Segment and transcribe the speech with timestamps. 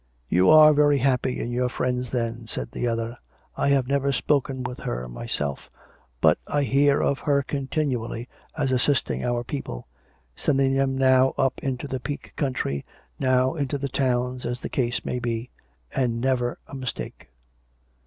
[0.37, 3.17] "You are very happy in your friends, then," said the other."
[3.55, 5.69] I have never spoken with her myself;
[6.21, 8.27] but I hear of her continually
[8.57, 9.85] as assisting our people—
[10.35, 12.83] sending them now up into the Peak country,
[13.19, 15.51] now into the towns, as the case may be—
[15.95, 17.29] and never a mistake."